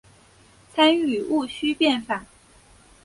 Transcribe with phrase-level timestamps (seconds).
[0.73, 2.25] 参与戊戌变法。